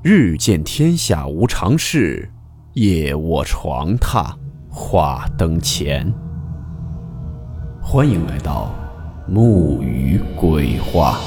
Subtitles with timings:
[0.00, 2.30] 日见天下无常事，
[2.74, 4.32] 夜卧床榻
[4.70, 6.08] 话灯前。
[7.82, 8.72] 欢迎来到
[9.26, 11.18] 木鱼鬼话。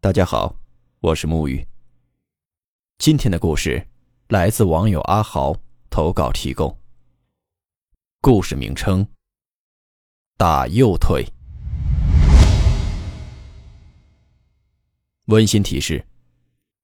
[0.00, 0.56] 大家好，
[1.00, 1.64] 我是木鱼。
[2.98, 3.86] 今天的故事
[4.30, 5.54] 来自网友阿豪
[5.90, 6.81] 投稿提供。
[8.24, 9.04] 故事名称：
[10.38, 11.26] 打右腿。
[15.24, 16.06] 温馨提示：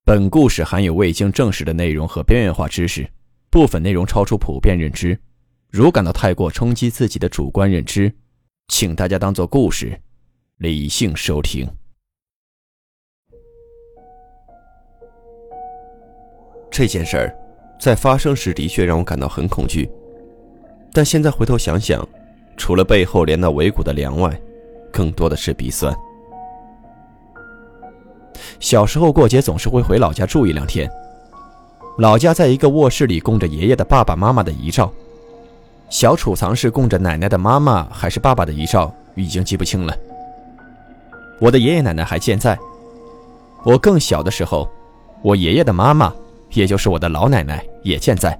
[0.04, 3.08] 本故事含有未经证实的内容和边缘化知识，
[3.50, 5.16] 部分内容超出普遍认知。
[5.70, 8.12] 如感到太过冲击自己的主观认知，
[8.66, 9.96] 请大家当做故事，
[10.56, 11.64] 理性收听。
[16.68, 17.32] 这件事儿
[17.78, 19.88] 在发生时的确让我感到很恐惧。
[20.92, 22.06] 但现在回头想想，
[22.56, 24.38] 除了背后连那尾骨的凉外，
[24.92, 25.94] 更多的是鼻酸。
[28.60, 30.90] 小时候过节总是会回老家住一两天，
[31.98, 34.92] 老家在一个卧室里供着爷爷的爸爸妈妈的遗照，
[35.88, 39.94] 小储藏室供着奶奶的妈妈还是爸爸的遗照，已经记不清了。
[41.40, 42.58] 我的爷爷奶奶还健在，
[43.64, 44.68] 我更小的时候，
[45.22, 46.12] 我爷爷的妈妈，
[46.52, 48.36] 也就是我的老奶奶也健在。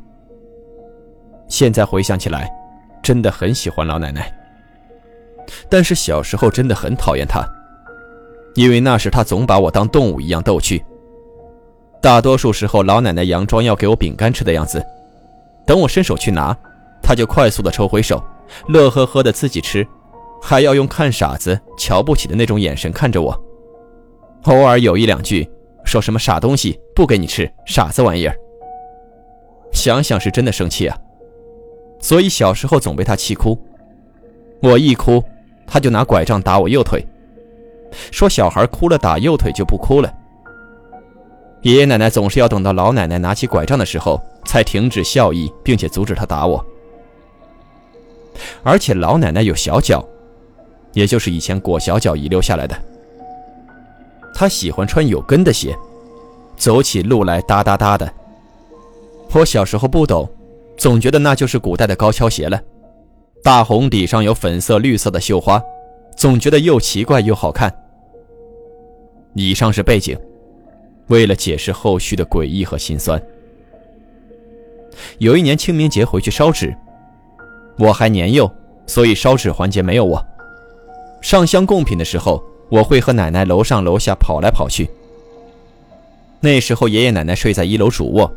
[1.49, 2.49] 现在回想起来，
[3.03, 4.33] 真的很喜欢老奶奶。
[5.69, 7.43] 但是小时候真的很讨厌她，
[8.55, 10.85] 因为那时她总把我当动物一样逗趣。
[12.01, 14.85] 大多数时候，老奶奶佯装要给我饼干吃的样子，
[15.67, 16.57] 等我伸手去拿，
[17.03, 18.23] 她就快速的抽回手，
[18.69, 19.87] 乐呵呵的自己吃，
[20.41, 23.45] 还要用看傻子、瞧不起的那种眼神看着我。
[24.45, 25.49] 偶尔有一两句，
[25.85, 28.37] 说什么傻东西不给你吃，傻子玩意儿。
[29.73, 30.97] 想想是真的生气啊。
[32.01, 33.59] 所以小时候总被他气哭，
[34.63, 35.23] 我一哭，
[35.67, 37.05] 他就拿拐杖打我右腿，
[38.11, 40.13] 说小孩哭了打右腿就不哭了。
[41.63, 46.65] 爷爷奶奶总是要等到老奶奶拿起拐杖的时候才停止笑意，并且阻止他打我。
[48.63, 50.07] 而且老奶奶有小脚，
[50.93, 52.77] 也就是以前裹小脚遗留下来的。
[54.33, 55.77] 她喜欢穿有跟的鞋，
[56.57, 58.09] 走起路来哒哒哒的。
[59.33, 60.31] 我小时候不懂。
[60.79, 62.59] 总觉得那就是古代的高跷鞋了，
[63.43, 65.61] 大红底上有粉色、绿色的绣花，
[66.17, 67.75] 总觉得又奇怪又好看。
[69.35, 70.17] 以上是背景，
[71.09, 73.21] 为了解释后续的诡异和心酸。
[75.19, 76.73] 有一年清明节回去烧纸，
[77.77, 78.51] 我还年幼，
[78.87, 80.25] 所以烧纸环节没有我。
[81.21, 84.89] 上香供品的时候，我会和奶奶楼上楼下跑来跑去。
[86.41, 88.33] 那时候爷爷奶奶睡在一楼主卧。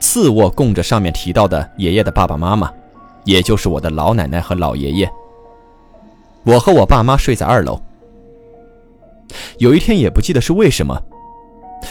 [0.00, 2.72] 次卧供着上面提到的爷爷的爸爸妈妈，
[3.24, 5.10] 也就是我的老奶奶和老爷爷。
[6.42, 7.80] 我和我爸妈睡在二楼。
[9.58, 11.00] 有一天也不记得是为什么，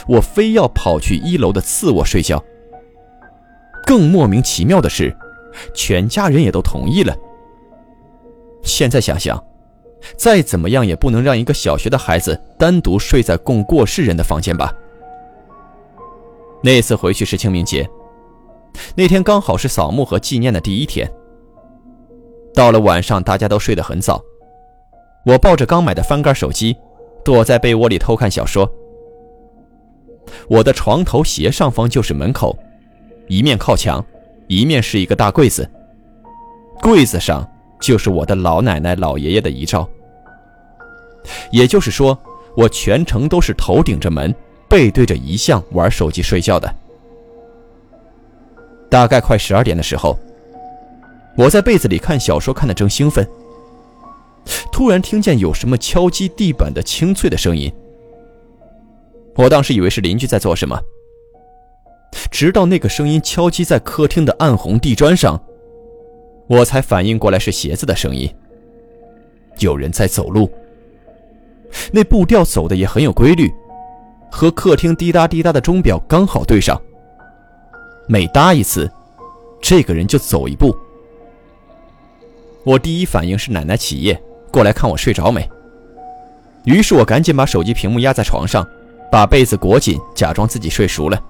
[0.08, 2.44] 我非要跑去一楼的次卧睡觉。
[3.86, 5.16] 更莫名其妙的是，
[5.74, 7.16] 全家人也都同意了。
[8.64, 9.42] 现在想想，
[10.18, 14.74] 再怎么样也不能让一个小学的孩子单独睡在供过世人的房间吧。
[16.62, 17.90] 那次回去是清明节。
[18.96, 21.09] 那天刚好是扫墓和纪念的第一天。
[22.53, 24.22] 到了晚上，大家都睡得很早，
[25.25, 26.75] 我抱着刚买的翻盖手机，
[27.24, 28.69] 躲在被窝里偷看小说。
[30.47, 32.57] 我的床头斜上方就是门口，
[33.28, 34.03] 一面靠墙，
[34.47, 35.69] 一面是一个大柜子，
[36.81, 37.47] 柜子上
[37.80, 39.88] 就是我的老奶奶、老爷爷的遗照。
[41.51, 42.18] 也就是说，
[42.56, 44.34] 我全程都是头顶着门，
[44.68, 46.72] 背对着遗像玩手机睡觉的。
[48.90, 50.18] 大概快十二点的时候，
[51.38, 53.28] 我在被子里看小说，看得正兴奋。
[54.72, 57.72] 突然听见有什么敲击地板的清脆的声音，
[59.36, 60.80] 我当时以为是邻居在做什么。
[62.31, 65.40] 直到那个声音敲击在客厅的暗红地砖上，
[66.48, 68.34] 我才反应过来是鞋子的声音。
[69.60, 70.50] 有人在走路，
[71.92, 73.52] 那步调走的也很有规律，
[74.31, 76.81] 和客厅滴答滴答的钟表刚好对上。
[78.12, 78.92] 每搭一次，
[79.62, 80.76] 这个人就走一步。
[82.64, 84.20] 我第一反应是奶奶起夜
[84.52, 85.48] 过来看我睡着没，
[86.66, 88.68] 于是我赶紧把手机屏幕压在床上，
[89.12, 91.22] 把被子裹紧，假装自己睡熟了。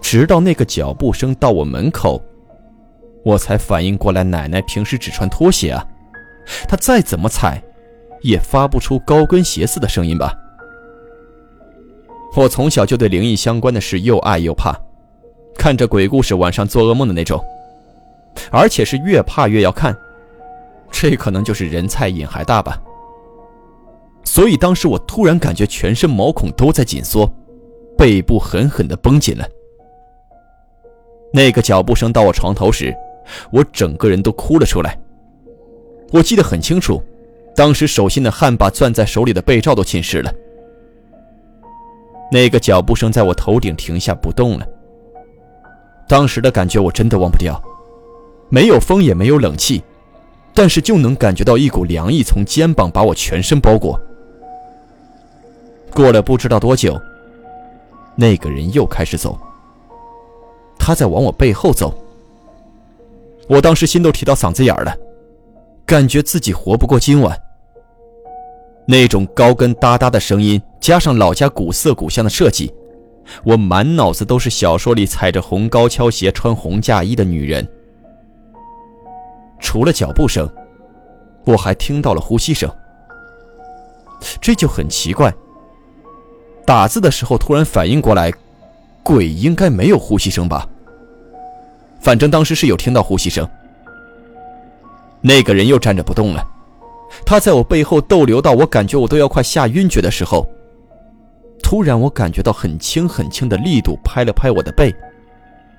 [0.00, 2.22] 直到那个脚步声到我门口，
[3.22, 5.86] 我才反应过来，奶奶平时只穿拖鞋啊，
[6.66, 7.62] 她再怎么踩，
[8.22, 10.34] 也发不出高跟鞋似的声音吧。
[12.34, 14.74] 我从小就对灵异相关的事又爱又怕。
[15.56, 17.42] 看着鬼故事，晚上做噩梦的那种。
[18.50, 19.96] 而且是越怕越要看。
[20.90, 22.80] 这可能就是人菜瘾还大吧。
[24.24, 27.30] 所以当时我突然感觉全身毛孔都在紧缩，
[27.96, 29.46] 背部狠狠地绷紧了。
[31.32, 32.94] 那个脚步声到我床头时，
[33.50, 34.98] 我整个人都哭了出来。
[36.12, 37.02] 我记得很清楚，
[37.56, 40.32] 当时手心的汗把攥在手里的被罩都浸湿了。
[42.30, 44.66] 那个脚步声在我头顶停下不动了。
[46.06, 47.60] 当时的感觉我真的忘不掉，
[48.48, 49.82] 没有风也没有冷气，
[50.52, 53.98] 但是就能感觉到一股凉意从肩膀把我全身包裹。
[55.92, 57.00] 过了不知道多久，
[58.16, 59.38] 那个人又开始走，
[60.78, 61.96] 他在往我背后走。
[63.48, 64.96] 我当时心都提到嗓子眼了，
[65.86, 67.38] 感觉自己活不过今晚。
[68.86, 72.72] 那种高跟哒哒的声音，加上老家古色古香的设计。
[73.42, 77.66] 我满脑子都是小说里踩着红高跷鞋、穿红嫁衣的女人。
[79.60, 80.48] 除了脚步声，
[81.44, 82.70] 我还听到了呼吸声。
[84.40, 85.32] 这就很奇怪。
[86.66, 88.32] 打字的时候突然反应过来，
[89.02, 90.66] 鬼应该没有呼吸声吧？
[92.00, 93.48] 反正当时是有听到呼吸声。
[95.20, 96.46] 那个人又站着不动了，
[97.24, 100.46] 他在我背后逗留到我感觉我都要快吓晕厥的时候。
[101.64, 104.94] 突然，我感觉到很轻很轻的力度拍了拍我的背，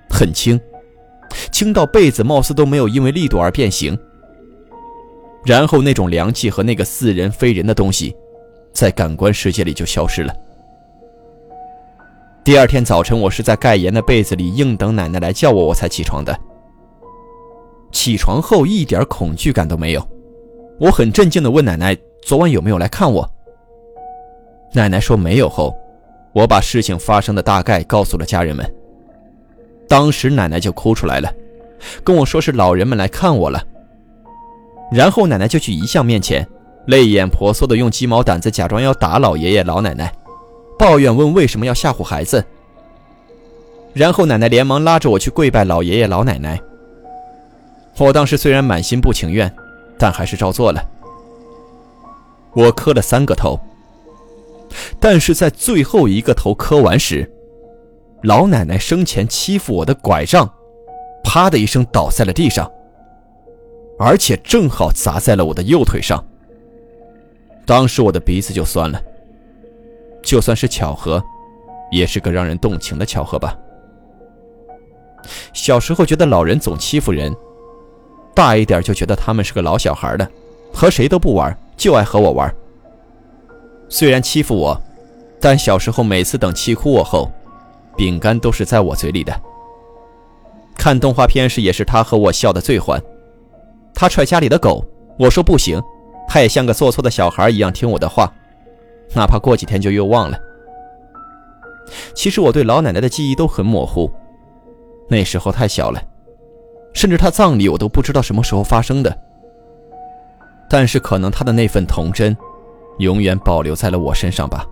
[0.09, 0.59] 很轻，
[1.51, 3.97] 轻到被子貌似都没有因为力度而变形。
[5.45, 8.13] 然后，那种凉气和那个似人非人的东西，
[8.73, 10.33] 在感官世界里就消失了。
[12.43, 16.37] 第二天早晨，我是在盖严的被子里硬等奶奶来叫我，我才起床的。
[17.91, 20.05] 起床后一点恐惧感都没有，
[20.79, 21.95] 我很镇静地问奶奶
[22.25, 23.29] ：“昨晚有没有来看我？”
[24.75, 25.73] 奶奶说没有后，
[26.33, 28.65] 我把事情发生的大概告诉了家人们。
[29.87, 31.31] 当时奶奶就哭出来了，
[32.03, 33.63] 跟我说是老人们来看我了。
[34.91, 36.45] 然后奶奶就去遗像面前，
[36.87, 40.11] 泪眼婆娑的用鸡毛掸子假装要打老爷爷老奶奶，
[40.77, 42.43] 抱怨问为什么要吓唬孩子。
[43.93, 46.59] 然后奶奶连忙拉着我去跪拜老爷爷老奶奶。
[47.97, 49.49] 我当时虽然满心不情愿，
[49.97, 50.83] 但还是照做了。
[52.53, 53.57] 我磕了三个头。
[55.07, 57.31] 但是在最后一个头磕完时，
[58.23, 60.51] 老奶奶生前欺负我的拐杖，
[61.23, 62.67] 啪的一声倒在了地上，
[63.99, 66.25] 而且正好砸在了我的右腿上。
[67.67, 68.99] 当时我的鼻子就酸了。
[70.23, 71.23] 就算是巧合，
[71.91, 73.55] 也是个让人动情的巧合吧。
[75.53, 77.31] 小时候觉得老人总欺负人，
[78.33, 80.27] 大一点就觉得他们是个老小孩的，
[80.73, 82.51] 和谁都不玩，就爱和我玩。
[83.87, 84.75] 虽然欺负我，
[85.39, 87.31] 但小时候每次等气哭我后，
[87.95, 89.33] 饼干都是在我嘴里的。
[90.77, 93.01] 看动画片时也是他和我笑得最欢。
[93.93, 94.83] 他踹家里的狗，
[95.17, 95.81] 我说不行，
[96.27, 98.31] 他也像个做错的小孩一样听我的话，
[99.13, 100.37] 哪怕过几天就又忘了。
[102.13, 104.11] 其实我对老奶奶的记忆都很模糊，
[105.07, 106.01] 那时候太小了，
[106.93, 109.17] 甚至她葬礼我都不知道什么时候发生的。
[110.69, 112.35] 但是可能她的那份童真。
[112.99, 114.65] 永远保留在了我身上吧。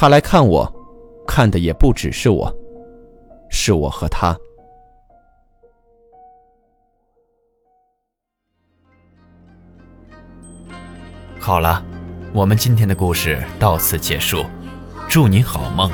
[0.00, 0.66] 他来看我
[1.26, 2.50] 看的也不只是我
[3.50, 4.34] 是我和他。
[11.38, 11.84] 好了
[12.32, 14.42] 我们今天的故事到此结束。
[15.06, 15.92] 祝你好梦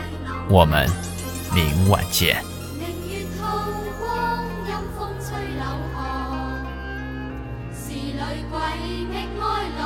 [0.48, 0.88] 我们
[1.52, 2.36] 明晚见。
[7.74, 9.85] 是泪怪爱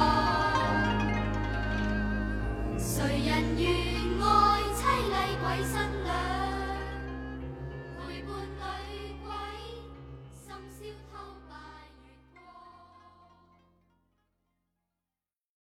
[5.51, 6.00] Why is that?